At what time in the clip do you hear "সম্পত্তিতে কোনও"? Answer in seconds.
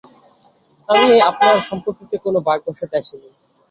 1.69-2.39